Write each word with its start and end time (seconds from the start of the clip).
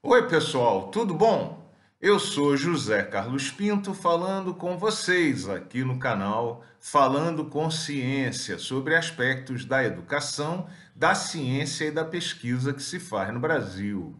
Oi, 0.00 0.28
pessoal, 0.28 0.92
tudo 0.92 1.12
bom? 1.12 1.68
Eu 2.00 2.20
sou 2.20 2.56
José 2.56 3.02
Carlos 3.02 3.50
Pinto 3.50 3.92
falando 3.92 4.54
com 4.54 4.78
vocês 4.78 5.48
aqui 5.48 5.82
no 5.82 5.98
canal 5.98 6.64
Falando 6.78 7.46
com 7.46 7.68
Ciência 7.68 8.60
sobre 8.60 8.94
aspectos 8.94 9.64
da 9.64 9.82
educação, 9.82 10.68
da 10.94 11.16
ciência 11.16 11.86
e 11.86 11.90
da 11.90 12.04
pesquisa 12.04 12.72
que 12.72 12.80
se 12.80 13.00
faz 13.00 13.34
no 13.34 13.40
Brasil. 13.40 14.16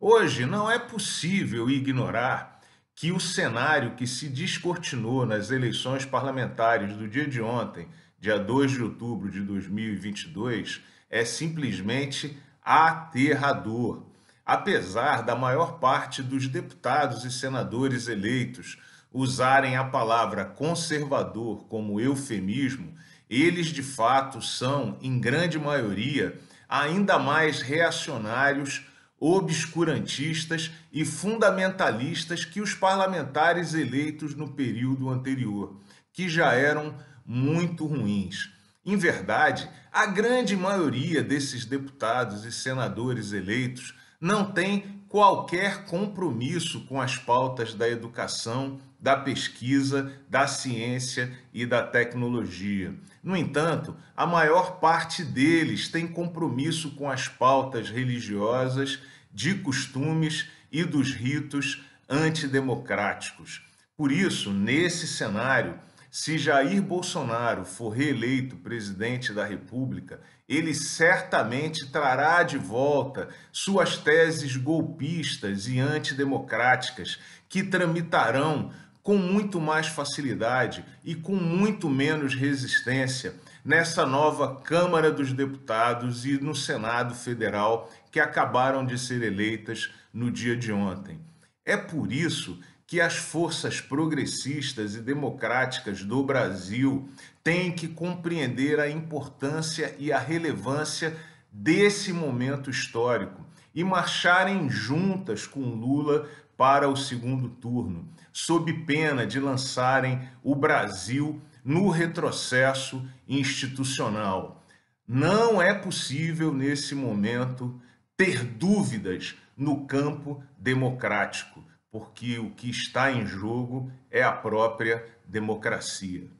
Hoje 0.00 0.44
não 0.44 0.68
é 0.68 0.80
possível 0.80 1.70
ignorar 1.70 2.60
que 2.92 3.12
o 3.12 3.20
cenário 3.20 3.94
que 3.94 4.06
se 4.06 4.28
descortinou 4.28 5.24
nas 5.24 5.52
eleições 5.52 6.04
parlamentares 6.04 6.96
do 6.96 7.06
dia 7.06 7.28
de 7.28 7.40
ontem, 7.40 7.88
dia 8.18 8.36
2 8.36 8.72
de 8.72 8.82
outubro 8.82 9.30
de 9.30 9.42
2022, 9.42 10.82
é 11.08 11.24
simplesmente 11.24 12.36
aterrador 12.60 14.07
apesar 14.48 15.22
da 15.22 15.36
maior 15.36 15.78
parte 15.78 16.22
dos 16.22 16.48
deputados 16.48 17.22
e 17.22 17.30
senadores 17.30 18.08
eleitos 18.08 18.78
usarem 19.12 19.76
a 19.76 19.84
palavra 19.84 20.42
conservador 20.46 21.66
como 21.68 22.00
eufemismo, 22.00 22.94
eles 23.28 23.66
de 23.66 23.82
fato 23.82 24.40
são, 24.40 24.96
em 25.02 25.20
grande 25.20 25.58
maioria, 25.58 26.40
ainda 26.66 27.18
mais 27.18 27.60
reacionários, 27.60 28.86
obscurantistas 29.20 30.70
e 30.90 31.04
fundamentalistas 31.04 32.46
que 32.46 32.62
os 32.62 32.72
parlamentares 32.72 33.74
eleitos 33.74 34.34
no 34.34 34.48
período 34.48 35.10
anterior, 35.10 35.78
que 36.10 36.26
já 36.26 36.54
eram 36.54 36.94
muito 37.26 37.84
ruins. 37.84 38.50
Em 38.82 38.96
verdade, 38.96 39.68
a 39.92 40.06
grande 40.06 40.56
maioria 40.56 41.22
desses 41.22 41.66
deputados 41.66 42.46
e 42.46 42.52
senadores 42.52 43.32
eleitos 43.32 43.92
não 44.20 44.52
tem 44.52 45.02
qualquer 45.08 45.84
compromisso 45.84 46.84
com 46.86 47.00
as 47.00 47.16
pautas 47.16 47.74
da 47.74 47.88
educação, 47.88 48.78
da 49.00 49.16
pesquisa, 49.16 50.12
da 50.28 50.46
ciência 50.46 51.32
e 51.52 51.64
da 51.64 51.82
tecnologia. 51.82 52.94
No 53.22 53.36
entanto, 53.36 53.96
a 54.16 54.26
maior 54.26 54.80
parte 54.80 55.22
deles 55.22 55.88
tem 55.88 56.06
compromisso 56.06 56.90
com 56.92 57.08
as 57.08 57.28
pautas 57.28 57.88
religiosas, 57.90 58.98
de 59.32 59.54
costumes 59.54 60.48
e 60.70 60.82
dos 60.84 61.12
ritos 61.12 61.82
antidemocráticos. 62.08 63.62
Por 63.96 64.10
isso, 64.10 64.52
nesse 64.52 65.06
cenário, 65.06 65.78
se 66.10 66.38
Jair 66.38 66.80
Bolsonaro 66.80 67.64
for 67.64 67.90
reeleito 67.90 68.56
presidente 68.56 69.32
da 69.32 69.44
República, 69.44 70.20
ele 70.48 70.74
certamente 70.74 71.90
trará 71.90 72.42
de 72.42 72.56
volta 72.56 73.28
suas 73.52 73.98
teses 73.98 74.56
golpistas 74.56 75.68
e 75.68 75.78
antidemocráticas, 75.78 77.18
que 77.48 77.62
tramitarão 77.62 78.70
com 79.02 79.16
muito 79.16 79.60
mais 79.60 79.86
facilidade 79.86 80.84
e 81.04 81.14
com 81.14 81.34
muito 81.34 81.88
menos 81.88 82.34
resistência 82.34 83.34
nessa 83.64 84.06
nova 84.06 84.60
Câmara 84.62 85.10
dos 85.10 85.32
Deputados 85.32 86.24
e 86.24 86.38
no 86.42 86.54
Senado 86.54 87.14
Federal 87.14 87.90
que 88.10 88.20
acabaram 88.20 88.84
de 88.84 88.98
ser 88.98 89.22
eleitas 89.22 89.90
no 90.12 90.30
dia 90.30 90.56
de 90.56 90.72
ontem. 90.72 91.20
É 91.64 91.76
por 91.76 92.12
isso 92.12 92.58
que 92.88 93.02
as 93.02 93.16
forças 93.16 93.82
progressistas 93.82 94.94
e 94.94 95.02
democráticas 95.02 96.02
do 96.02 96.22
Brasil 96.22 97.06
têm 97.44 97.70
que 97.70 97.86
compreender 97.86 98.80
a 98.80 98.88
importância 98.88 99.94
e 99.98 100.10
a 100.10 100.18
relevância 100.18 101.14
desse 101.52 102.14
momento 102.14 102.70
histórico 102.70 103.44
e 103.74 103.84
marcharem 103.84 104.70
juntas 104.70 105.46
com 105.46 105.60
Lula 105.60 106.26
para 106.56 106.88
o 106.88 106.96
segundo 106.96 107.50
turno, 107.50 108.08
sob 108.32 108.72
pena 108.84 109.26
de 109.26 109.38
lançarem 109.38 110.26
o 110.42 110.54
Brasil 110.54 111.42
no 111.62 111.90
retrocesso 111.90 113.06
institucional. 113.28 114.64
Não 115.06 115.60
é 115.60 115.74
possível, 115.74 116.54
nesse 116.54 116.94
momento, 116.94 117.78
ter 118.16 118.42
dúvidas 118.44 119.34
no 119.54 119.84
campo 119.86 120.42
democrático 120.58 121.67
porque 121.98 122.38
o 122.38 122.50
que 122.50 122.70
está 122.70 123.10
em 123.10 123.26
jogo 123.26 123.90
é 124.08 124.22
a 124.22 124.30
própria 124.30 125.04
democracia. 125.26 126.30